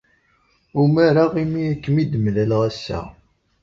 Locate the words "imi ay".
1.41-1.75